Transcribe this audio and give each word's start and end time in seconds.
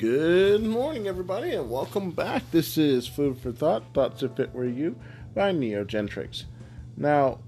Good 0.00 0.62
morning, 0.62 1.08
everybody, 1.08 1.50
and 1.50 1.68
welcome 1.68 2.10
back. 2.10 2.50
This 2.52 2.78
is 2.78 3.06
Food 3.06 3.38
for 3.38 3.52
Thought, 3.52 3.92
Thoughts 3.92 4.22
That 4.22 4.34
Fit 4.34 4.54
Were 4.54 4.64
You 4.64 4.96
by 5.34 5.52
Neogentrix. 5.52 6.44
Now, 6.96 7.40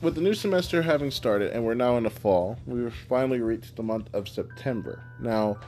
with 0.00 0.14
the 0.14 0.22
new 0.22 0.32
semester 0.32 0.80
having 0.80 1.10
started, 1.10 1.52
and 1.52 1.62
we're 1.62 1.74
now 1.74 1.98
in 1.98 2.04
the 2.04 2.10
fall, 2.10 2.56
we've 2.64 2.94
finally 3.06 3.42
reached 3.42 3.76
the 3.76 3.82
month 3.82 4.08
of 4.14 4.30
September. 4.30 5.02
Now, 5.20 5.58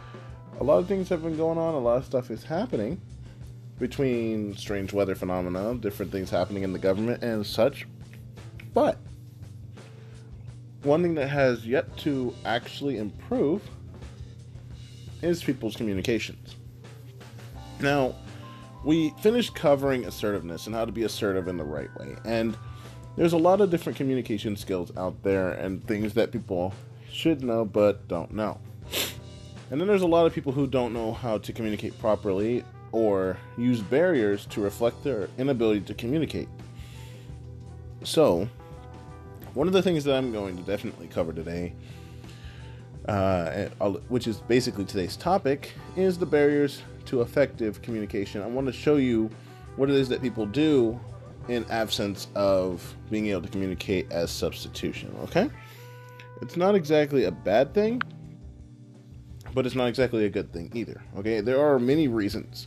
a 0.58 0.64
lot 0.64 0.78
of 0.78 0.88
things 0.88 1.10
have 1.10 1.22
been 1.22 1.36
going 1.36 1.58
on, 1.58 1.74
a 1.74 1.80
lot 1.80 1.98
of 1.98 2.06
stuff 2.06 2.30
is 2.30 2.42
happening 2.42 2.98
between 3.78 4.56
strange 4.56 4.94
weather 4.94 5.14
phenomena, 5.14 5.74
different 5.74 6.12
things 6.12 6.30
happening 6.30 6.62
in 6.62 6.72
the 6.72 6.78
government, 6.78 7.22
and 7.22 7.44
such. 7.44 7.86
But, 8.72 8.96
one 10.82 11.02
thing 11.02 11.14
that 11.16 11.28
has 11.28 11.66
yet 11.66 11.94
to 11.98 12.34
actually 12.46 12.96
improve 12.96 13.60
is 15.22 15.42
people's 15.42 15.76
communications. 15.76 16.56
Now, 17.80 18.14
we 18.84 19.10
finished 19.20 19.54
covering 19.54 20.04
assertiveness 20.04 20.66
and 20.66 20.74
how 20.74 20.84
to 20.84 20.92
be 20.92 21.02
assertive 21.02 21.48
in 21.48 21.56
the 21.56 21.64
right 21.64 21.94
way. 21.98 22.16
And 22.24 22.56
there's 23.16 23.32
a 23.32 23.38
lot 23.38 23.60
of 23.60 23.70
different 23.70 23.96
communication 23.96 24.56
skills 24.56 24.92
out 24.96 25.22
there 25.22 25.52
and 25.52 25.84
things 25.86 26.14
that 26.14 26.32
people 26.32 26.72
should 27.10 27.42
know 27.42 27.64
but 27.64 28.06
don't 28.08 28.32
know. 28.32 28.60
And 29.70 29.80
then 29.80 29.88
there's 29.88 30.02
a 30.02 30.06
lot 30.06 30.26
of 30.26 30.32
people 30.32 30.52
who 30.52 30.66
don't 30.66 30.92
know 30.92 31.12
how 31.12 31.38
to 31.38 31.52
communicate 31.52 31.98
properly 31.98 32.64
or 32.92 33.36
use 33.58 33.80
barriers 33.80 34.46
to 34.46 34.60
reflect 34.60 35.02
their 35.02 35.28
inability 35.38 35.80
to 35.80 35.94
communicate. 35.94 36.48
So, 38.04 38.48
one 39.54 39.66
of 39.66 39.72
the 39.72 39.82
things 39.82 40.04
that 40.04 40.14
I'm 40.14 40.30
going 40.30 40.56
to 40.56 40.62
definitely 40.62 41.08
cover 41.08 41.32
today 41.32 41.72
uh, 43.08 43.68
which 44.08 44.26
is 44.26 44.38
basically 44.38 44.84
today's 44.84 45.16
topic, 45.16 45.72
is 45.96 46.18
the 46.18 46.26
barriers 46.26 46.82
to 47.06 47.22
effective 47.22 47.82
communication. 47.82 48.42
I 48.42 48.46
want 48.46 48.66
to 48.66 48.72
show 48.72 48.96
you 48.96 49.30
what 49.76 49.90
it 49.90 49.96
is 49.96 50.08
that 50.08 50.22
people 50.22 50.46
do 50.46 50.98
in 51.48 51.64
absence 51.70 52.28
of 52.34 52.94
being 53.10 53.26
able 53.28 53.42
to 53.42 53.48
communicate 53.48 54.10
as 54.10 54.30
substitution. 54.30 55.14
Okay? 55.24 55.48
It's 56.42 56.56
not 56.56 56.74
exactly 56.74 57.24
a 57.24 57.30
bad 57.30 57.72
thing, 57.72 58.02
but 59.54 59.66
it's 59.66 59.74
not 59.74 59.88
exactly 59.88 60.24
a 60.24 60.28
good 60.28 60.52
thing 60.52 60.70
either. 60.74 61.00
Okay? 61.18 61.40
There 61.40 61.60
are 61.60 61.78
many 61.78 62.08
reasons 62.08 62.66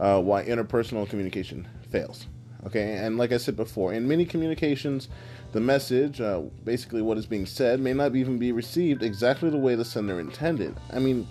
uh, 0.00 0.20
why 0.20 0.44
interpersonal 0.44 1.08
communication 1.08 1.68
fails. 1.90 2.26
Okay? 2.66 2.94
And 2.94 3.18
like 3.18 3.32
I 3.32 3.36
said 3.36 3.56
before, 3.56 3.92
in 3.92 4.08
many 4.08 4.24
communications, 4.24 5.08
the 5.52 5.60
message, 5.60 6.20
uh, 6.20 6.42
basically 6.64 7.02
what 7.02 7.16
is 7.16 7.26
being 7.26 7.46
said, 7.46 7.80
may 7.80 7.92
not 7.92 8.14
even 8.14 8.38
be 8.38 8.52
received 8.52 9.02
exactly 9.02 9.50
the 9.50 9.56
way 9.56 9.74
the 9.74 9.84
sender 9.84 10.20
intended. 10.20 10.76
I 10.92 10.98
mean, 10.98 11.26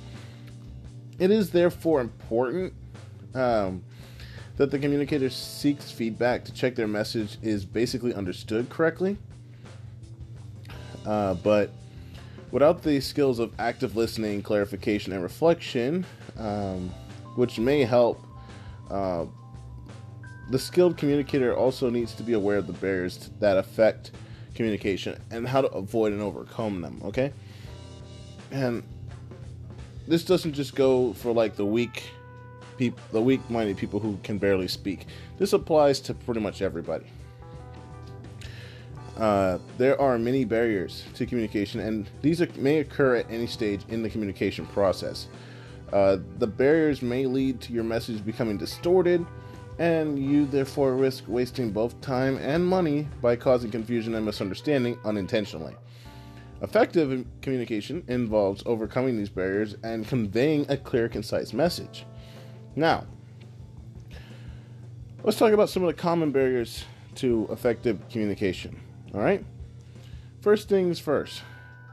it 1.19 1.31
is 1.31 1.51
therefore 1.51 2.01
important 2.01 2.73
um, 3.33 3.83
that 4.57 4.71
the 4.71 4.79
communicator 4.79 5.29
seeks 5.29 5.91
feedback 5.91 6.43
to 6.45 6.53
check 6.53 6.75
their 6.75 6.87
message 6.87 7.37
is 7.41 7.63
basically 7.63 8.13
understood 8.13 8.69
correctly. 8.69 9.17
Uh, 11.05 11.35
but 11.35 11.71
without 12.51 12.81
the 12.81 12.99
skills 12.99 13.39
of 13.39 13.53
active 13.59 13.95
listening, 13.95 14.41
clarification, 14.41 15.13
and 15.13 15.21
reflection, 15.21 16.05
um, 16.37 16.89
which 17.35 17.59
may 17.59 17.83
help 17.83 18.25
uh, 18.89 19.25
the 20.49 20.59
skilled 20.59 20.97
communicator 20.97 21.55
also 21.55 21.89
needs 21.89 22.13
to 22.15 22.23
be 22.23 22.33
aware 22.33 22.57
of 22.57 22.67
the 22.67 22.73
barriers 22.73 23.29
that 23.39 23.57
affect 23.57 24.11
communication 24.55 25.19
and 25.31 25.47
how 25.47 25.61
to 25.61 25.67
avoid 25.69 26.13
and 26.13 26.21
overcome 26.21 26.81
them, 26.81 27.01
okay? 27.03 27.31
And 28.51 28.83
this 30.07 30.23
doesn't 30.23 30.53
just 30.53 30.75
go 30.75 31.13
for 31.13 31.33
like 31.33 31.55
the 31.55 31.65
weak 31.65 32.03
people 32.77 32.99
the 33.11 33.21
weak-minded 33.21 33.75
people 33.75 33.99
who 33.99 34.17
can 34.23 34.37
barely 34.37 34.67
speak. 34.67 35.07
This 35.37 35.53
applies 35.53 35.99
to 36.01 36.13
pretty 36.13 36.39
much 36.39 36.61
everybody. 36.61 37.05
Uh, 39.17 39.57
there 39.79 39.99
are 39.99 40.19
many 40.19 40.45
barriers 40.45 41.03
to 41.15 41.25
communication, 41.25 41.79
and 41.79 42.07
these 42.21 42.39
are, 42.39 42.47
may 42.55 42.79
occur 42.79 43.15
at 43.15 43.29
any 43.31 43.47
stage 43.47 43.81
in 43.89 44.03
the 44.03 44.09
communication 44.09 44.67
process. 44.67 45.27
Uh, 45.91 46.17
the 46.37 46.45
barriers 46.45 47.01
may 47.01 47.25
lead 47.25 47.59
to 47.61 47.73
your 47.73 47.83
message 47.83 48.23
becoming 48.23 48.57
distorted, 48.57 49.25
and 49.79 50.17
you 50.17 50.45
therefore 50.45 50.95
risk 50.95 51.23
wasting 51.27 51.71
both 51.71 51.99
time 52.01 52.37
and 52.37 52.65
money 52.65 53.07
by 53.21 53.35
causing 53.35 53.69
confusion 53.69 54.15
and 54.15 54.25
misunderstanding 54.25 54.97
unintentionally. 55.05 55.75
Effective 56.61 57.25
communication 57.41 58.03
involves 58.07 58.63
overcoming 58.65 59.17
these 59.17 59.29
barriers 59.29 59.75
and 59.83 60.07
conveying 60.07 60.65
a 60.69 60.77
clear, 60.77 61.07
concise 61.07 61.53
message. 61.53 62.05
Now, 62.75 63.05
let's 65.23 65.37
talk 65.37 65.53
about 65.53 65.69
some 65.69 65.83
of 65.83 65.87
the 65.87 66.01
common 66.01 66.31
barriers 66.31 66.83
to 67.15 67.47
effective 67.51 67.99
communication. 68.09 68.79
All 69.13 69.21
right? 69.21 69.43
First 70.41 70.69
things 70.69 70.99
first 70.99 71.41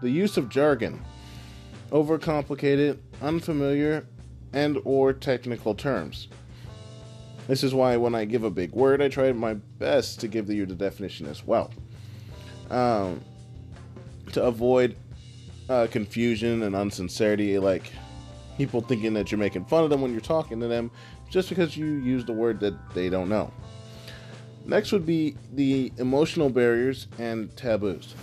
the 0.01 0.11
use 0.11 0.37
of 0.37 0.49
jargon, 0.49 1.03
overcomplicated, 1.91 2.99
unfamiliar, 3.23 4.07
and 4.53 4.79
or 4.85 5.13
technical 5.13 5.75
terms. 5.75 6.29
This 7.47 7.63
is 7.63 7.75
why 7.75 7.97
when 7.97 8.15
I 8.15 8.25
give 8.25 8.45
a 8.45 8.51
big 8.51 8.73
word, 8.73 9.03
I 9.03 9.09
try 9.09 9.31
my 9.33 9.55
best 9.55 10.21
to 10.21 10.29
give 10.29 10.49
you 10.51 10.65
the 10.65 10.75
definition 10.75 11.27
as 11.27 11.47
well. 11.47 11.71
Um, 12.71 13.21
to 14.33 14.43
avoid 14.43 14.97
uh, 15.69 15.87
confusion 15.91 16.63
and 16.63 16.75
unsincerity, 16.75 17.59
like 17.59 17.93
people 18.57 18.81
thinking 18.81 19.13
that 19.15 19.31
you're 19.31 19.39
making 19.39 19.67
fun 19.67 19.85
of 19.85 19.91
them 19.91 20.01
when 20.01 20.13
you're 20.13 20.21
talking 20.21 20.59
to 20.61 20.69
them 20.69 20.91
just 21.29 21.49
because 21.49 21.77
you 21.77 21.87
use 21.87 22.27
a 22.29 22.33
word 22.33 22.61
that 22.61 22.75
they 22.95 23.11
don't 23.11 23.29
know. 23.29 23.53
Next 24.65 24.93
would 24.93 25.05
be 25.05 25.37
the 25.53 25.93
emotional 25.99 26.49
barriers 26.49 27.09
and 27.19 27.55
taboos. 27.57 28.15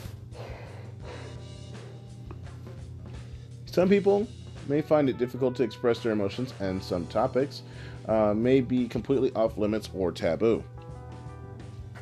Some 3.66 3.88
people 3.88 4.28
may 4.68 4.82
find 4.82 5.10
it 5.10 5.18
difficult 5.18 5.56
to 5.58 5.64
express 5.64 6.00
their 6.00 6.12
emotions 6.12 6.54
and 6.60 6.84
some 6.84 7.06
topics 7.08 7.62
uh, 8.08 8.34
may 8.34 8.62
be 8.62 8.88
completely 8.88 9.32
off 9.34 9.58
limits 9.58 9.90
or 9.94 10.12
taboo. 10.12 10.64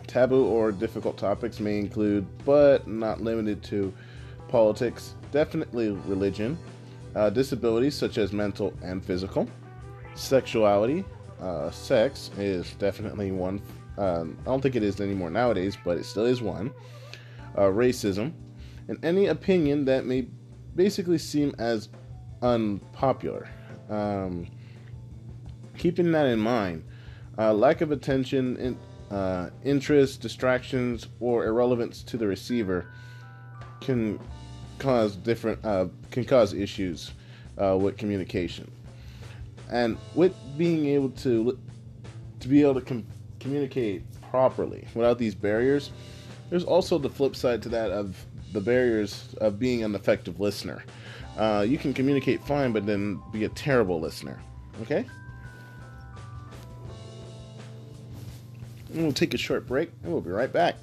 Taboo 0.08 0.46
or 0.46 0.72
difficult 0.72 1.18
topics 1.18 1.60
may 1.60 1.78
include, 1.78 2.26
but 2.44 2.88
not 2.88 3.22
limited 3.22 3.62
to, 3.64 3.94
politics, 4.48 5.16
definitely 5.32 5.90
religion, 6.08 6.58
uh, 7.16 7.30
disabilities 7.30 7.96
such 7.96 8.18
as 8.18 8.34
mental 8.34 8.74
and 8.84 9.04
physical, 9.04 9.48
sexuality. 10.16 11.06
Uh, 11.40 11.70
sex 11.72 12.32
is 12.38 12.74
definitely 12.74 13.32
one. 13.32 13.62
Um, 13.98 14.38
I 14.42 14.46
don't 14.46 14.62
think 14.62 14.76
it 14.76 14.84
is 14.84 15.00
anymore 15.00 15.30
nowadays, 15.30 15.78
but 15.84 15.98
it 15.98 16.06
still 16.06 16.26
is 16.26 16.42
one. 16.42 16.72
Uh, 17.56 17.64
racism, 17.64 18.34
and 18.88 19.04
any 19.04 19.28
opinion 19.28 19.86
that 19.86 20.06
may 20.06 20.28
basically 20.76 21.18
seem 21.18 21.54
as 21.60 21.90
unpopular. 22.42 23.50
Um, 23.90 24.48
keeping 25.80 26.12
that 26.12 26.28
in 26.28 26.38
mind, 26.38 26.84
uh, 27.40 27.54
lack 27.54 27.82
of 27.82 27.92
attention, 27.92 28.58
in, 28.58 29.16
uh, 29.16 29.50
interest, 29.64 30.22
distractions, 30.22 31.08
or 31.20 31.46
irrelevance 31.46 32.04
to 32.04 32.18
the 32.18 32.28
receiver 32.28 32.86
can 33.82 34.20
cause 34.78 35.16
different 35.16 35.64
uh, 35.66 35.88
can 36.12 36.24
cause 36.26 36.54
issues 36.54 37.12
uh, 37.58 37.78
with 37.78 37.98
communication. 37.98 38.70
And 39.72 39.98
with 40.14 40.36
being 40.58 40.86
able 40.88 41.10
to 41.10 41.58
to 42.42 42.48
be 42.48 42.62
able 42.62 42.76
to 42.76 42.82
com- 42.82 43.08
communicate 43.40 44.04
properly 44.30 44.86
without 44.94 45.18
these 45.18 45.34
barriers, 45.34 45.92
there's 46.50 46.66
also 46.66 46.98
the 46.98 47.10
flip 47.10 47.36
side 47.36 47.64
to 47.64 47.70
that 47.70 47.92
of 47.92 48.26
the 48.52 48.62
barriers 48.62 49.34
of 49.40 49.60
being 49.60 49.84
an 49.84 49.96
effective 49.96 50.40
listener. 50.40 50.84
Uh, 51.38 51.66
you 51.68 51.78
can 51.78 51.94
communicate 51.94 52.44
fine, 52.44 52.74
but 52.74 52.86
then 52.86 53.22
be 53.32 53.46
a 53.46 53.50
terrible 53.50 54.00
listener. 54.02 54.40
Okay. 54.82 55.06
And 58.94 59.04
we'll 59.04 59.14
take 59.14 59.34
a 59.34 59.38
short 59.38 59.68
break 59.68 59.92
and 60.04 60.12
we'll 60.12 60.22
be 60.22 60.32
right 60.32 60.52
back. 60.52 60.76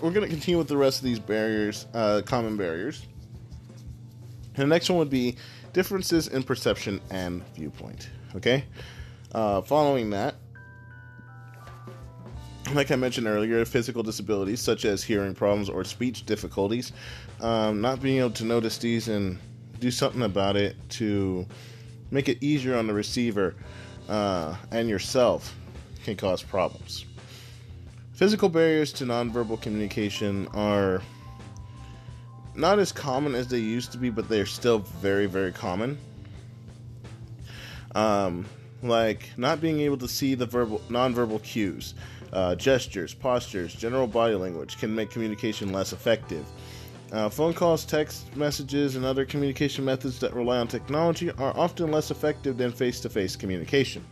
We're 0.00 0.12
to 0.12 0.28
continue 0.28 0.58
with 0.58 0.68
the 0.68 0.76
rest 0.76 0.98
of 0.98 1.04
these 1.04 1.18
barriers, 1.18 1.86
uh, 1.94 2.22
common 2.24 2.56
barriers. 2.56 3.06
And 4.56 4.64
the 4.64 4.66
next 4.66 4.88
one 4.88 4.98
would 4.98 5.10
be 5.10 5.36
differences 5.72 6.28
in 6.28 6.42
perception 6.42 7.00
and 7.10 7.42
viewpoint. 7.54 8.10
Okay? 8.34 8.64
Uh, 9.32 9.60
following 9.62 10.10
that, 10.10 10.34
like 12.74 12.90
I 12.90 12.96
mentioned 12.96 13.26
earlier, 13.26 13.64
physical 13.64 14.02
disabilities 14.02 14.60
such 14.60 14.84
as 14.84 15.02
hearing 15.02 15.34
problems 15.34 15.68
or 15.68 15.84
speech 15.84 16.26
difficulties, 16.26 16.92
um, 17.40 17.80
not 17.80 18.00
being 18.00 18.18
able 18.18 18.30
to 18.30 18.44
notice 18.44 18.78
these 18.78 19.08
and 19.08 19.38
do 19.78 19.90
something 19.90 20.22
about 20.22 20.56
it 20.56 20.76
to 20.90 21.46
make 22.10 22.28
it 22.28 22.38
easier 22.42 22.76
on 22.76 22.86
the 22.86 22.94
receiver 22.94 23.54
uh, 24.08 24.56
and 24.70 24.88
yourself 24.88 25.54
can 26.04 26.16
cause 26.16 26.42
problems. 26.42 27.04
Physical 28.20 28.50
barriers 28.50 28.92
to 28.92 29.06
nonverbal 29.06 29.58
communication 29.62 30.46
are 30.48 31.00
not 32.54 32.78
as 32.78 32.92
common 32.92 33.34
as 33.34 33.48
they 33.48 33.60
used 33.60 33.92
to 33.92 33.96
be, 33.96 34.10
but 34.10 34.28
they're 34.28 34.44
still 34.44 34.80
very, 34.80 35.24
very 35.24 35.52
common. 35.52 35.96
Um, 37.94 38.44
like 38.82 39.30
not 39.38 39.62
being 39.62 39.80
able 39.80 39.96
to 39.96 40.06
see 40.06 40.34
the 40.34 40.44
verbal 40.44 40.82
nonverbal 40.90 41.42
cues, 41.42 41.94
uh, 42.34 42.56
gestures, 42.56 43.14
postures, 43.14 43.74
general 43.74 44.06
body 44.06 44.34
language 44.34 44.76
can 44.76 44.94
make 44.94 45.08
communication 45.08 45.72
less 45.72 45.94
effective. 45.94 46.44
Uh, 47.12 47.30
phone 47.30 47.54
calls, 47.54 47.86
text 47.86 48.36
messages, 48.36 48.96
and 48.96 49.04
other 49.06 49.24
communication 49.24 49.82
methods 49.82 50.18
that 50.18 50.34
rely 50.34 50.58
on 50.58 50.68
technology 50.68 51.30
are 51.30 51.56
often 51.56 51.90
less 51.90 52.10
effective 52.10 52.58
than 52.58 52.70
face 52.70 53.00
to 53.00 53.08
face 53.08 53.34
communication. 53.34 54.04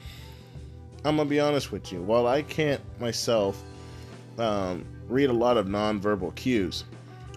I'm 1.04 1.18
gonna 1.18 1.28
be 1.28 1.40
honest 1.40 1.70
with 1.70 1.92
you. 1.92 2.00
While 2.00 2.26
I 2.26 2.40
can't 2.40 2.80
myself 2.98 3.62
um, 4.38 4.84
read 5.08 5.30
a 5.30 5.32
lot 5.32 5.56
of 5.56 5.66
nonverbal 5.66 6.34
cues, 6.34 6.84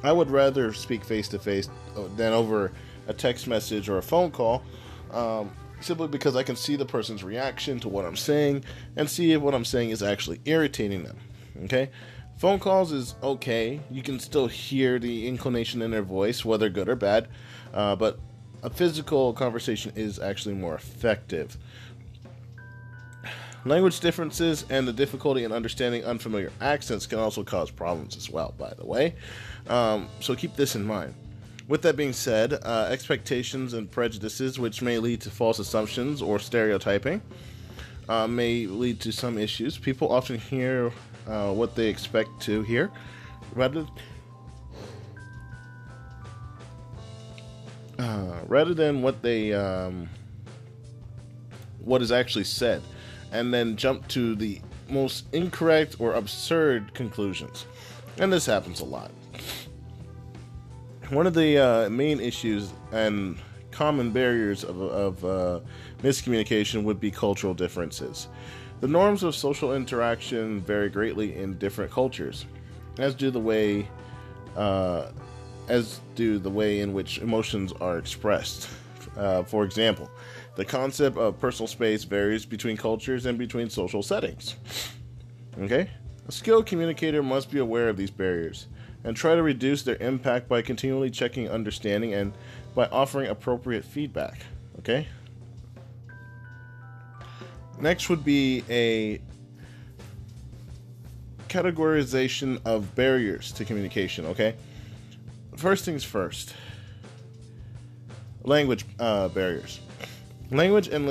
I 0.04 0.12
would 0.12 0.32
rather 0.32 0.74
speak 0.74 1.04
face 1.04 1.28
to 1.30 1.40
face 1.40 1.70
than 2.16 2.34
over 2.34 2.72
a 3.08 3.14
text 3.14 3.48
message 3.48 3.90
or 3.90 3.98
a 3.98 4.04
phone 4.04 4.32
call. 4.32 4.64
Um, 5.12 5.52
simply 5.82 6.08
because 6.08 6.36
I 6.36 6.44
can 6.44 6.56
see 6.56 6.76
the 6.76 6.86
person's 6.86 7.24
reaction 7.24 7.80
to 7.80 7.90
what 7.90 8.06
I'm 8.06 8.16
saying 8.16 8.64
and 8.96 9.10
see 9.10 9.34
if 9.34 9.42
what 9.42 9.56
I'm 9.56 9.66
saying 9.66 9.90
is 9.90 10.04
actually 10.04 10.40
irritating 10.46 11.04
them. 11.04 11.18
Okay? 11.64 11.90
Phone 12.38 12.60
calls 12.60 12.92
is 12.92 13.16
okay. 13.22 13.82
You 13.90 14.02
can 14.02 14.20
still 14.20 14.48
hear 14.48 15.00
the 15.00 15.28
inclination 15.28 15.82
in 15.82 15.92
their 15.92 16.02
voice, 16.02 16.46
whether 16.46 16.70
good 16.70 16.90
or 16.90 16.96
bad, 16.96 17.28
uh, 17.74 17.96
but 17.96 18.20
a 18.64 18.70
physical 18.70 19.34
conversation 19.34 19.92
is 19.96 20.20
actually 20.20 20.56
more 20.56 20.76
effective. 20.76 21.58
Language 23.64 24.00
differences 24.00 24.66
and 24.70 24.88
the 24.88 24.94
difficulty 24.94 25.44
in 25.44 25.52
understanding 25.52 26.04
unfamiliar 26.04 26.52
accents 26.62 27.06
can 27.06 27.20
also 27.20 27.44
cause 27.44 27.70
problems 27.70 28.18
as 28.18 28.30
well, 28.30 28.54
by 28.58 28.74
the 28.74 28.86
way. 28.86 29.16
Um, 29.68 30.10
so 30.20 30.36
keep 30.36 30.56
this 30.56 30.76
in 30.76 30.84
mind. 30.84 31.14
With 31.68 31.84
that 31.84 31.96
being 31.96 32.14
said, 32.14 32.54
uh, 32.54 32.88
expectations 32.90 33.74
and 33.74 33.90
prejudices, 33.90 34.58
which 34.58 34.82
may 34.82 34.98
lead 34.98 35.22
to 35.22 35.30
false 35.30 35.60
assumptions 35.60 36.22
or 36.22 36.40
stereotyping, 36.40 37.22
uh, 38.10 38.28
may 38.28 38.66
lead 38.66 39.00
to 39.02 39.12
some 39.12 39.38
issues. 39.38 39.78
People 39.78 40.12
often 40.12 40.40
hear 40.40 40.92
uh, 41.28 41.54
what 41.54 41.76
they 41.76 41.88
expect 41.88 42.42
to 42.42 42.64
hear 42.64 42.90
rather 43.54 43.86
uh, 48.00 48.40
rather 48.48 48.74
than 48.74 49.02
what 49.02 49.22
they 49.22 49.54
um, 49.54 50.10
what 51.84 52.02
is 52.02 52.12
actually 52.12 52.44
said, 52.44 52.82
and 53.32 53.54
then 53.54 53.76
jump 53.76 54.08
to 54.10 54.36
the 54.36 54.62
most 54.90 55.26
incorrect 55.34 55.96
or 56.00 56.14
absurd 56.14 56.94
conclusions. 56.94 57.66
And 58.18 58.32
this 58.32 58.46
happens 58.46 58.82
a 58.82 58.86
lot 58.86 59.12
one 61.12 61.28
of 61.28 61.34
the 61.34 61.58
uh, 61.58 61.90
main 61.90 62.22
issues 62.22 62.72
and 62.94 63.38
common 63.70 64.12
barriers 64.12 64.64
of, 64.64 64.82
of 64.82 65.26
uh, 65.26 65.60
miscommunication 66.04 66.84
would 66.84 67.00
be 67.00 67.12
cultural 67.12 67.54
differences. 67.54 68.30
The 68.80 68.88
norms 68.88 69.22
of 69.24 69.36
social 69.36 69.76
interaction 69.76 70.62
vary 70.62 70.90
greatly 70.90 71.36
in 71.36 71.58
different 71.58 71.92
cultures, 71.92 72.46
as 72.98 73.14
do 73.14 73.30
the 73.30 73.40
way, 73.40 73.88
uh, 74.56 75.08
as 75.68 76.00
do 76.16 76.40
the 76.40 76.50
way 76.50 76.80
in 76.80 76.94
which 76.94 77.20
emotions 77.20 77.74
are 77.82 77.98
expressed. 77.98 78.70
Uh, 79.18 79.44
for 79.44 79.66
example, 79.66 80.10
the 80.56 80.66
concept 80.66 81.18
of 81.18 81.40
personal 81.40 81.68
space 81.68 82.04
varies 82.04 82.46
between 82.46 82.78
cultures 82.78 83.26
and 83.26 83.38
between 83.38 83.70
social 83.70 84.04
settings. 84.04 84.56
Okay, 85.60 85.90
a 86.28 86.32
skilled 86.32 86.66
communicator 86.66 87.24
must 87.24 87.52
be 87.52 87.60
aware 87.60 87.90
of 87.90 87.98
these 87.98 88.12
barriers 88.12 88.68
and 89.04 89.16
try 89.16 89.36
to 89.36 89.44
reduce 89.44 89.84
their 89.84 89.98
impact 89.98 90.48
by 90.48 90.62
continually 90.62 91.10
checking 91.10 91.50
understanding 91.50 92.14
and 92.14 92.34
by 92.76 92.86
offering 92.88 93.30
appropriate 93.30 93.84
feedback. 93.84 94.40
Okay? 94.80 95.08
Next 97.80 98.10
would 98.10 98.24
be 98.24 98.64
a 98.70 99.20
categorization 101.50 102.62
of 102.64 102.94
barriers 102.96 103.52
to 103.54 103.66
communication. 103.66 104.26
Okay? 104.28 104.56
First 105.58 105.84
things 105.86 106.04
first 106.04 106.54
language 108.44 108.86
uh, 109.00 109.28
barriers. 109.30 109.80
Language 110.52 110.90
and 110.90 111.08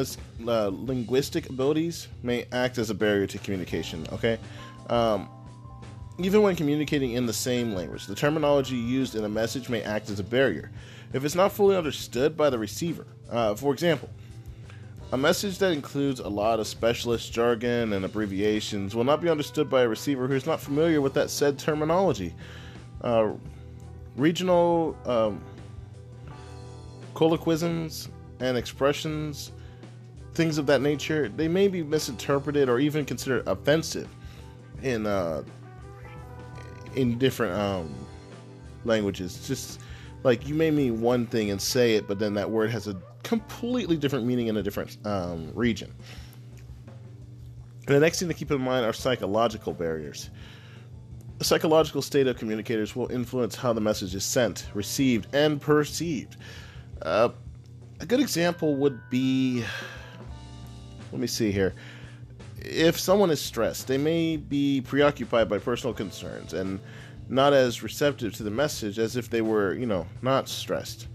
uh, 0.46 0.68
linguistic 0.68 1.48
abilities 1.48 2.08
may 2.22 2.44
act 2.52 2.76
as 2.76 2.90
a 2.90 2.94
barrier 2.94 3.26
to 3.26 3.38
communication. 3.38 4.06
Okay? 4.12 4.38
Um, 4.90 5.30
even 6.18 6.42
when 6.42 6.54
communicating 6.56 7.12
in 7.12 7.24
the 7.24 7.32
same 7.32 7.74
language, 7.74 8.06
the 8.06 8.14
terminology 8.14 8.76
used 8.76 9.14
in 9.14 9.24
a 9.24 9.28
message 9.28 9.70
may 9.70 9.82
act 9.82 10.10
as 10.10 10.20
a 10.20 10.24
barrier 10.24 10.70
if 11.14 11.24
it's 11.24 11.34
not 11.34 11.52
fully 11.52 11.74
understood 11.74 12.36
by 12.36 12.50
the 12.50 12.58
receiver. 12.58 13.06
Uh, 13.30 13.54
for 13.54 13.72
example, 13.72 14.10
a 15.12 15.16
message 15.16 15.58
that 15.58 15.72
includes 15.72 16.20
a 16.20 16.28
lot 16.28 16.60
of 16.60 16.66
specialist 16.66 17.32
jargon 17.32 17.94
and 17.94 18.04
abbreviations 18.04 18.94
will 18.94 19.04
not 19.04 19.20
be 19.20 19.28
understood 19.28 19.68
by 19.68 19.82
a 19.82 19.88
receiver 19.88 20.28
who 20.28 20.34
is 20.34 20.46
not 20.46 20.60
familiar 20.60 21.00
with 21.00 21.14
that 21.14 21.30
said 21.30 21.58
terminology. 21.58 22.34
Uh, 23.00 23.32
regional 24.16 24.96
um, 25.06 25.42
colloquisms 27.14 28.08
and 28.40 28.56
expressions, 28.56 29.52
things 30.34 30.58
of 30.58 30.66
that 30.66 30.80
nature, 30.80 31.28
they 31.28 31.48
may 31.48 31.68
be 31.68 31.82
misinterpreted 31.82 32.68
or 32.68 32.78
even 32.78 33.04
considered 33.04 33.46
offensive 33.46 34.08
in 34.82 35.06
uh, 35.06 35.42
in 36.94 37.18
different 37.18 37.54
um, 37.54 37.94
languages. 38.84 39.46
Just 39.46 39.80
like 40.22 40.46
you 40.48 40.54
may 40.54 40.70
mean 40.70 41.00
one 41.00 41.26
thing 41.26 41.50
and 41.50 41.60
say 41.60 41.94
it, 41.94 42.06
but 42.08 42.18
then 42.18 42.34
that 42.34 42.50
word 42.50 42.70
has 42.70 42.88
a 42.88 42.96
completely 43.22 43.96
different 43.96 44.26
meaning 44.26 44.48
in 44.48 44.56
a 44.56 44.62
different 44.62 44.96
um, 45.04 45.50
region. 45.54 45.92
And 47.86 47.96
the 47.96 48.00
next 48.00 48.20
thing 48.20 48.28
to 48.28 48.34
keep 48.34 48.50
in 48.50 48.60
mind 48.60 48.84
are 48.84 48.92
psychological 48.92 49.72
barriers. 49.72 50.30
The 51.38 51.44
psychological 51.44 52.02
state 52.02 52.26
of 52.26 52.38
communicators 52.38 52.94
will 52.94 53.10
influence 53.10 53.56
how 53.56 53.72
the 53.72 53.80
message 53.80 54.14
is 54.14 54.24
sent, 54.24 54.68
received, 54.74 55.34
and 55.34 55.60
perceived. 55.60 56.36
Uh, 57.00 57.30
a 58.00 58.06
good 58.06 58.20
example 58.20 58.76
would 58.76 59.00
be 59.10 59.64
let 61.12 61.20
me 61.20 61.26
see 61.26 61.52
here 61.52 61.74
if 62.62 62.98
someone 62.98 63.30
is 63.30 63.40
stressed, 63.40 63.88
they 63.88 63.98
may 63.98 64.36
be 64.36 64.80
preoccupied 64.82 65.48
by 65.48 65.58
personal 65.58 65.94
concerns 65.94 66.52
and 66.52 66.80
not 67.28 67.52
as 67.52 67.82
receptive 67.82 68.34
to 68.34 68.42
the 68.42 68.50
message 68.50 68.98
as 68.98 69.16
if 69.16 69.30
they 69.30 69.40
were, 69.40 69.74
you 69.74 69.86
know, 69.86 70.06
not 70.22 70.48
stressed. 70.48 71.08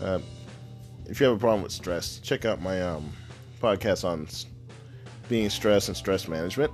Uh, 0.00 0.20
if 1.06 1.20
you 1.20 1.26
have 1.26 1.36
a 1.36 1.38
problem 1.38 1.62
with 1.62 1.72
stress, 1.72 2.18
check 2.18 2.44
out 2.44 2.60
my 2.60 2.82
um, 2.82 3.12
podcast 3.60 4.04
on 4.04 4.28
being 5.28 5.50
stressed 5.50 5.88
and 5.88 5.96
stress 5.96 6.28
management. 6.28 6.72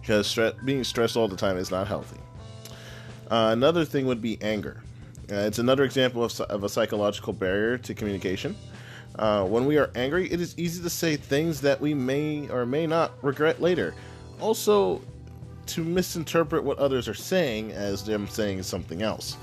Because 0.00 0.26
stre- 0.26 0.64
being 0.64 0.82
stressed 0.82 1.16
all 1.16 1.28
the 1.28 1.36
time 1.36 1.58
is 1.58 1.70
not 1.70 1.86
healthy. 1.86 2.18
Uh, 3.30 3.50
another 3.52 3.84
thing 3.84 4.06
would 4.06 4.22
be 4.22 4.40
anger. 4.42 4.82
Uh, 5.30 5.36
it's 5.36 5.58
another 5.58 5.84
example 5.84 6.24
of, 6.24 6.40
of 6.42 6.64
a 6.64 6.68
psychological 6.68 7.32
barrier 7.32 7.78
to 7.78 7.94
communication. 7.94 8.56
Uh, 9.18 9.44
when 9.44 9.66
we 9.66 9.78
are 9.78 9.90
angry, 9.94 10.30
it 10.30 10.40
is 10.40 10.58
easy 10.58 10.82
to 10.82 10.90
say 10.90 11.16
things 11.16 11.60
that 11.60 11.80
we 11.80 11.94
may 11.94 12.48
or 12.48 12.66
may 12.66 12.86
not 12.86 13.12
regret 13.22 13.60
later. 13.60 13.94
Also, 14.40 15.00
to 15.66 15.84
misinterpret 15.84 16.64
what 16.64 16.78
others 16.78 17.06
are 17.06 17.14
saying 17.14 17.70
as 17.72 18.04
them 18.04 18.26
saying 18.26 18.62
something 18.62 19.02
else. 19.02 19.36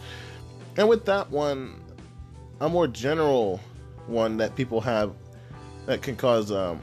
And 0.78 0.90
with 0.90 1.06
that 1.06 1.30
one, 1.30 1.82
a 2.60 2.68
more 2.68 2.88
general 2.88 3.60
one 4.08 4.38
that 4.38 4.56
people 4.56 4.82
have 4.82 5.14
that 5.86 6.02
can 6.02 6.16
cause 6.16 6.52
um, 6.52 6.82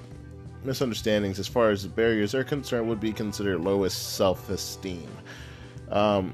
misunderstandings 0.62 1.38
as 1.38 1.46
far 1.46 1.70
as 1.70 1.87
barriers 1.87 2.34
are 2.34 2.44
concerned 2.44 2.88
would 2.88 3.00
be 3.00 3.12
considered 3.12 3.61
lowest 3.61 4.14
self 4.16 4.49
esteem. 4.50 5.08
Um, 5.90 6.32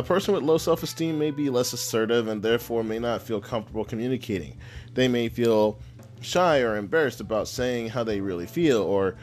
a 0.00 0.02
person 0.02 0.32
with 0.32 0.42
low 0.42 0.56
self 0.56 0.82
esteem 0.82 1.18
may 1.18 1.30
be 1.30 1.50
less 1.50 1.74
assertive 1.74 2.26
and 2.26 2.42
therefore 2.42 2.82
may 2.82 2.98
not 2.98 3.20
feel 3.20 3.38
comfortable 3.38 3.84
communicating. 3.84 4.56
They 4.94 5.08
may 5.08 5.28
feel 5.28 5.78
shy 6.22 6.60
or 6.60 6.76
embarrassed 6.76 7.20
about 7.20 7.48
saying 7.48 7.90
how 7.90 8.02
they 8.02 8.22
really 8.22 8.46
feel 8.46 8.82
or 8.82 9.16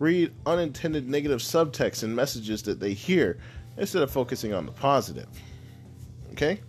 read 0.00 0.34
unintended 0.44 1.08
negative 1.08 1.38
subtext 1.38 2.02
in 2.02 2.16
messages 2.16 2.62
that 2.64 2.80
they 2.80 2.94
hear 2.94 3.38
instead 3.76 4.02
of 4.02 4.10
focusing 4.10 4.52
on 4.52 4.66
the 4.66 4.72
positive. 4.72 5.28
Okay? 6.32 6.60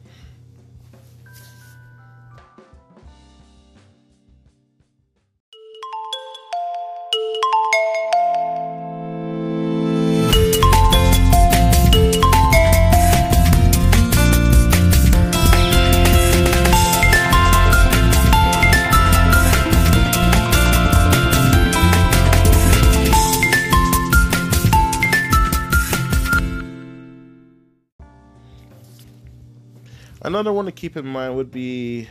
Another 30.36 30.52
one 30.52 30.66
to 30.66 30.72
keep 30.74 30.98
in 30.98 31.06
mind 31.06 31.38
would 31.38 31.50
be 31.50 32.10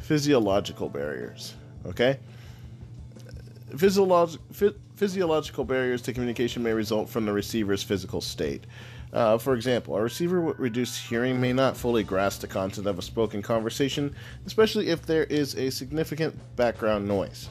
physiological 0.00 0.88
barriers. 0.88 1.54
Okay? 1.86 2.18
Physiolog- 3.70 4.40
physiological 4.96 5.64
barriers 5.64 6.02
to 6.02 6.12
communication 6.12 6.64
may 6.64 6.72
result 6.72 7.08
from 7.08 7.24
the 7.24 7.32
receiver's 7.32 7.80
physical 7.80 8.20
state. 8.20 8.64
Uh, 9.12 9.38
for 9.38 9.54
example, 9.54 9.94
a 9.94 10.02
receiver 10.02 10.40
with 10.40 10.58
reduced 10.58 11.00
hearing 11.00 11.40
may 11.40 11.52
not 11.52 11.76
fully 11.76 12.02
grasp 12.02 12.40
the 12.40 12.48
content 12.48 12.88
of 12.88 12.98
a 12.98 13.02
spoken 13.02 13.40
conversation, 13.40 14.12
especially 14.44 14.88
if 14.88 15.06
there 15.06 15.22
is 15.22 15.54
a 15.54 15.70
significant 15.70 16.36
background 16.56 17.06
noise. 17.06 17.48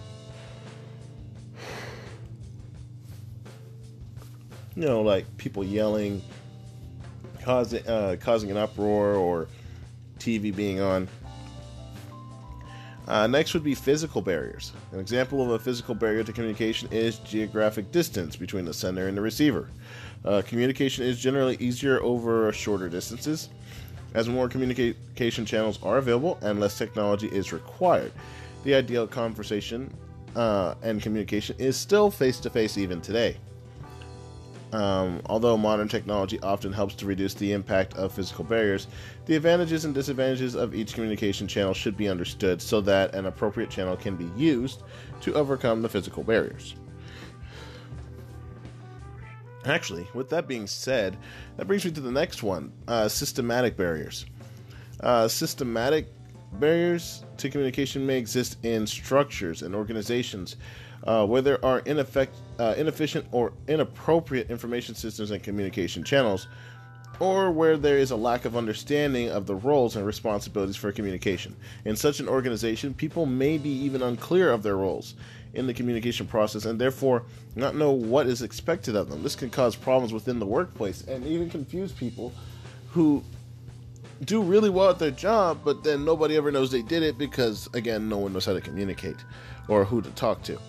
You 4.76 4.84
know, 4.84 5.02
like 5.02 5.26
people 5.38 5.64
yelling, 5.64 6.22
causing 7.42 7.88
uh, 7.88 8.18
causing 8.20 8.52
an 8.52 8.58
uproar 8.58 9.16
or 9.16 9.48
TV 10.22 10.56
being 10.56 10.80
on. 10.80 11.08
Uh, 13.08 13.28
next 13.28 13.54
would 13.54 13.64
be 13.64 13.76
physical 13.76 14.22
barriers. 14.22 14.72
An 14.92 15.00
example 15.00 15.42
of 15.42 15.50
a 15.50 15.60
physical 15.60 15.96
barrier 15.96 16.24
to 16.24 16.32
communication 16.32 16.88
is 16.92 17.18
geographic 17.20 17.92
distance 17.92 18.36
between 18.36 18.64
the 18.64 18.74
sender 18.74 19.08
and 19.08 19.18
the 19.18 19.22
receiver. 19.22 19.70
Uh, 20.24 20.42
communication 20.46 21.04
is 21.04 21.20
generally 21.20 21.58
easier 21.60 22.02
over 22.04 22.52
shorter 22.54 22.88
distances, 22.88 23.50
as 24.14 24.30
more 24.30 24.48
communication 24.48 25.46
channels 25.46 25.80
are 25.84 25.98
available 25.98 26.38
and 26.42 26.60
less 26.60 26.78
technology 26.78 27.28
is 27.28 27.52
required. 27.52 28.12
The 28.64 28.76
ideal 28.76 29.08
conversation 29.08 29.92
uh, 30.36 30.76
and 30.84 31.02
communication 31.02 31.56
is 31.58 31.76
still 31.76 32.12
face 32.12 32.40
to 32.42 32.50
face 32.50 32.78
even 32.78 33.02
today. 33.02 33.38
Um, 34.74 35.22
although 35.26 35.58
modern 35.58 35.90
technology 35.90 36.40
often 36.40 36.72
helps 36.72 36.96
to 36.96 37.06
reduce 37.06 37.34
the 37.34 37.52
impact 37.52 37.96
of 37.96 38.14
physical 38.14 38.46
barriers, 38.46 38.88
the 39.26 39.36
advantages 39.36 39.84
and 39.84 39.94
disadvantages 39.94 40.56
of 40.56 40.74
each 40.74 40.94
communication 40.94 41.48
channel 41.48 41.74
should 41.74 41.98
be 41.98 42.08
understood 42.08 42.62
so 42.62 42.80
that 42.82 43.14
an 43.14 43.26
appropriate 43.26 43.70
channel 43.70 43.98
can 43.98 44.16
be 44.16 44.30
used 44.42 44.84
to 45.22 45.34
overcome 45.34 45.82
the 45.82 45.90
physical 45.90 46.24
barriers. 46.24 46.76
Actually, 49.66 50.08
with 50.14 50.30
that 50.30 50.48
being 50.48 50.66
said, 50.66 51.18
that 51.58 51.68
brings 51.68 51.86
me 51.86 51.92
to 51.92 52.02
the 52.02 52.12
next 52.12 52.42
one 52.42 52.72
uh, 52.88 53.08
systematic 53.08 53.78
barriers. 53.78 54.26
Uh, 55.02 55.28
systematic 55.28 56.08
barriers 56.54 57.24
to 57.38 57.50
communication 57.50 58.06
may 58.06 58.18
exist 58.18 58.58
in 58.64 58.88
structures 58.88 59.62
and 59.62 59.76
organizations 59.76 60.56
uh, 61.04 61.26
where 61.26 61.42
there 61.42 61.64
are 61.66 61.82
ineffect, 61.82 62.30
uh, 62.60 62.76
inefficient 62.78 63.26
or 63.32 63.54
inappropriate 63.68 64.50
information 64.50 64.96
systems 64.96 65.32
and 65.32 65.42
communication 65.44 66.04
channels, 66.04 66.48
or 67.20 67.52
where 67.52 67.78
there 67.78 67.98
is 67.98 68.12
a 68.12 68.16
lack 68.16 68.46
of 68.46 68.58
understanding 68.58 69.30
of 69.30 69.46
the 69.46 69.56
roles 69.56 69.96
and 69.96 70.06
responsibilities 70.06 70.76
for 70.76 70.92
communication. 70.92 71.56
In 71.86 71.96
such 71.96 72.20
an 72.20 72.28
organization, 72.28 72.94
people 72.94 73.26
may 73.26 73.58
be 73.58 73.70
even 73.70 74.02
unclear 74.02 74.52
of 74.52 74.64
their 74.64 74.78
roles 74.78 75.14
in 75.54 75.68
the 75.68 75.74
communication 75.74 76.26
process 76.26 76.66
and 76.66 76.80
therefore 76.80 77.24
not 77.56 77.76
know 77.76 77.92
what 77.92 78.26
is 78.26 78.42
expected 78.42 78.96
of 78.96 79.10
them. 79.10 79.22
This 79.22 79.36
can 79.36 79.50
cause 79.50 79.76
problems 79.76 80.14
within 80.14 80.40
the 80.40 80.46
workplace 80.46 81.02
and 81.02 81.26
even 81.28 81.50
confuse 81.50 81.92
people 81.92 82.34
who 82.90 83.24
do 84.26 84.42
really 84.42 84.70
well 84.70 84.90
at 84.90 85.00
their 85.00 85.12
job, 85.12 85.60
but 85.66 85.84
then 85.84 86.06
nobody 86.06 86.36
ever 86.38 86.52
knows 86.52 86.72
they 86.72 86.82
did 86.82 87.04
it 87.04 87.18
because, 87.18 87.68
again, 87.74 88.08
no 88.08 88.18
one 88.18 88.34
knows 88.34 88.46
how 88.46 88.54
to 88.54 88.62
communicate 88.62 89.18
or 89.68 89.84
who 89.84 90.02
to 90.02 90.10
talk 90.12 90.44
to. 90.44 90.60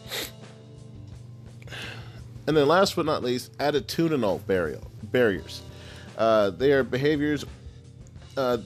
And 2.46 2.56
then, 2.56 2.66
last 2.66 2.96
but 2.96 3.06
not 3.06 3.22
least, 3.22 3.56
attitudinal 3.58 4.44
burial, 4.46 4.90
barriers. 5.04 5.62
Uh, 6.18 6.50
they 6.50 6.72
are 6.72 6.82
behaviors. 6.82 7.44
Uh, 8.36 8.58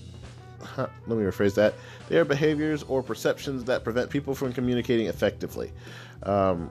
let 0.79 0.91
me 1.09 1.25
rephrase 1.25 1.55
that. 1.55 1.75
They 2.09 2.19
are 2.19 2.25
behaviors 2.25 2.83
or 2.85 3.03
perceptions 3.03 3.65
that 3.65 3.85
prevent 3.85 4.09
people 4.09 4.35
from 4.35 4.53
communicating 4.53 5.07
effectively. 5.07 5.73
Um, 6.23 6.71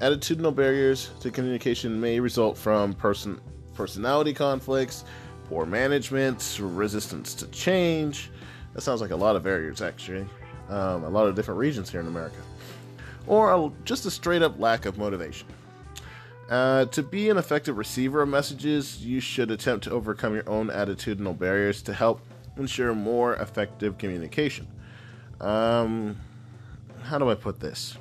attitudinal 0.00 0.54
barriers 0.54 1.10
to 1.20 1.30
communication 1.30 2.00
may 2.00 2.20
result 2.20 2.58
from 2.58 2.92
person 2.94 3.40
personality 3.74 4.32
conflicts, 4.32 5.04
poor 5.48 5.66
management, 5.66 6.58
resistance 6.60 7.34
to 7.34 7.46
change. 7.48 8.30
That 8.74 8.80
sounds 8.80 9.00
like 9.00 9.10
a 9.10 9.16
lot 9.16 9.36
of 9.36 9.42
barriers, 9.42 9.82
actually. 9.82 10.26
Um, 10.68 11.04
a 11.04 11.10
lot 11.10 11.26
of 11.26 11.34
different 11.34 11.60
regions 11.60 11.90
here 11.90 12.00
in 12.00 12.06
America. 12.06 12.36
Or 13.26 13.52
a, 13.52 13.70
just 13.84 14.06
a 14.06 14.10
straight 14.10 14.42
up 14.42 14.58
lack 14.58 14.86
of 14.86 14.98
motivation. 14.98 15.46
Uh, 16.48 16.84
to 16.86 17.02
be 17.02 17.30
an 17.30 17.38
effective 17.38 17.78
receiver 17.78 18.22
of 18.22 18.28
messages, 18.28 19.04
you 19.04 19.20
should 19.20 19.50
attempt 19.50 19.84
to 19.84 19.90
overcome 19.90 20.34
your 20.34 20.48
own 20.48 20.68
attitudinal 20.68 21.38
barriers 21.38 21.82
to 21.82 21.94
help 21.94 22.20
ensure 22.56 22.94
more 22.94 23.34
effective 23.36 23.96
communication. 23.98 24.66
Um, 25.40 26.16
how 27.02 27.18
do 27.18 27.30
I 27.30 27.34
put 27.34 27.60
this? 27.60 27.96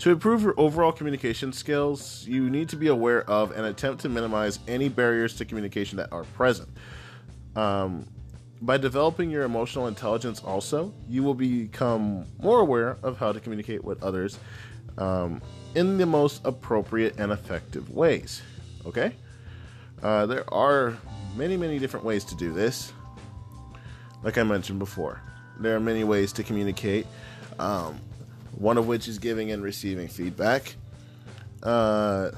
To 0.00 0.10
improve 0.10 0.40
your 0.42 0.54
overall 0.56 0.92
communication 0.92 1.52
skills, 1.52 2.26
you 2.26 2.48
need 2.48 2.70
to 2.70 2.76
be 2.76 2.86
aware 2.86 3.28
of 3.28 3.52
and 3.52 3.66
attempt 3.66 4.00
to 4.00 4.08
minimize 4.08 4.58
any 4.66 4.88
barriers 4.88 5.36
to 5.36 5.44
communication 5.44 5.98
that 5.98 6.10
are 6.10 6.24
present. 6.24 6.70
Um, 7.54 8.06
by 8.62 8.78
developing 8.78 9.30
your 9.30 9.42
emotional 9.42 9.88
intelligence, 9.88 10.40
also, 10.40 10.94
you 11.06 11.22
will 11.22 11.34
become 11.34 12.24
more 12.38 12.60
aware 12.60 12.96
of 13.02 13.18
how 13.18 13.30
to 13.30 13.40
communicate 13.40 13.84
with 13.84 14.02
others 14.02 14.38
um, 14.96 15.42
in 15.74 15.98
the 15.98 16.06
most 16.06 16.40
appropriate 16.46 17.18
and 17.18 17.30
effective 17.30 17.90
ways. 17.90 18.40
Okay? 18.86 19.14
Uh, 20.02 20.24
there 20.24 20.50
are 20.52 20.96
many, 21.36 21.58
many 21.58 21.78
different 21.78 22.06
ways 22.06 22.24
to 22.24 22.34
do 22.36 22.54
this. 22.54 22.94
Like 24.22 24.38
I 24.38 24.44
mentioned 24.44 24.78
before, 24.78 25.20
there 25.58 25.76
are 25.76 25.80
many 25.80 26.04
ways 26.04 26.32
to 26.32 26.42
communicate. 26.42 27.06
Um, 27.58 28.00
one 28.56 28.78
of 28.78 28.86
which 28.86 29.08
is 29.08 29.18
giving 29.18 29.52
and 29.52 29.62
receiving 29.62 30.08
feedback. 30.08 30.74
Uh, 31.62 32.30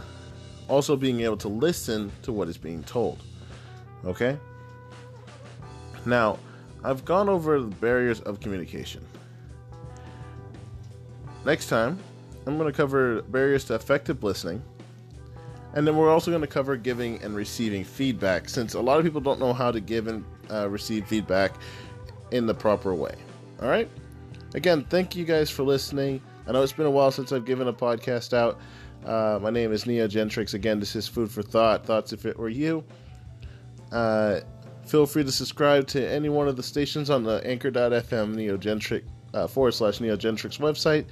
also, 0.68 0.96
being 0.96 1.20
able 1.20 1.36
to 1.36 1.48
listen 1.48 2.10
to 2.22 2.32
what 2.32 2.48
is 2.48 2.56
being 2.56 2.82
told. 2.84 3.22
Okay? 4.04 4.38
Now, 6.06 6.38
I've 6.84 7.04
gone 7.04 7.28
over 7.28 7.60
the 7.60 7.66
barriers 7.66 8.20
of 8.20 8.40
communication. 8.40 9.04
Next 11.44 11.68
time, 11.68 11.98
I'm 12.46 12.56
going 12.58 12.70
to 12.70 12.76
cover 12.76 13.22
barriers 13.22 13.64
to 13.66 13.74
effective 13.74 14.22
listening. 14.22 14.62
And 15.74 15.86
then 15.86 15.96
we're 15.96 16.10
also 16.10 16.30
going 16.30 16.42
to 16.42 16.46
cover 16.46 16.76
giving 16.76 17.22
and 17.22 17.34
receiving 17.34 17.84
feedback, 17.84 18.48
since 18.48 18.74
a 18.74 18.80
lot 18.80 18.98
of 18.98 19.04
people 19.04 19.20
don't 19.20 19.40
know 19.40 19.52
how 19.52 19.70
to 19.70 19.80
give 19.80 20.06
and 20.06 20.24
uh, 20.50 20.68
receive 20.68 21.06
feedback 21.06 21.54
in 22.30 22.46
the 22.46 22.54
proper 22.54 22.94
way. 22.94 23.14
All 23.60 23.68
right? 23.68 23.88
Again, 24.54 24.84
thank 24.84 25.16
you 25.16 25.24
guys 25.24 25.50
for 25.50 25.62
listening. 25.62 26.20
I 26.46 26.52
know 26.52 26.62
it's 26.62 26.72
been 26.72 26.86
a 26.86 26.90
while 26.90 27.10
since 27.10 27.32
I've 27.32 27.44
given 27.44 27.68
a 27.68 27.72
podcast 27.72 28.34
out. 28.34 28.60
Uh, 29.04 29.38
my 29.40 29.50
name 29.50 29.72
is 29.72 29.86
Neo 29.86 30.06
Gentrix. 30.06 30.54
Again, 30.54 30.78
this 30.78 30.94
is 30.94 31.08
Food 31.08 31.30
for 31.30 31.42
Thought. 31.42 31.86
Thoughts 31.86 32.12
if 32.12 32.26
it 32.26 32.38
were 32.38 32.50
you. 32.50 32.84
Uh, 33.90 34.40
feel 34.84 35.06
free 35.06 35.24
to 35.24 35.32
subscribe 35.32 35.86
to 35.88 36.06
any 36.06 36.28
one 36.28 36.48
of 36.48 36.56
the 36.56 36.62
stations 36.62 37.08
on 37.08 37.24
the 37.24 37.44
anchor.fm 37.46 38.34
Neogentrix 38.34 39.04
uh, 39.32 39.46
forward 39.46 39.72
slash 39.72 39.98
Neogentrix 39.98 40.58
website. 40.58 41.06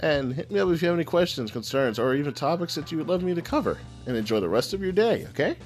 And 0.00 0.34
hit 0.34 0.50
me 0.50 0.60
up 0.60 0.68
if 0.68 0.82
you 0.82 0.88
have 0.88 0.96
any 0.96 1.04
questions, 1.04 1.50
concerns, 1.50 1.98
or 1.98 2.14
even 2.14 2.34
topics 2.34 2.74
that 2.74 2.92
you 2.92 2.98
would 2.98 3.08
love 3.08 3.22
me 3.22 3.34
to 3.34 3.40
cover. 3.40 3.78
And 4.06 4.16
enjoy 4.16 4.40
the 4.40 4.48
rest 4.48 4.74
of 4.74 4.82
your 4.82 4.92
day, 4.92 5.26
okay? 5.30 5.56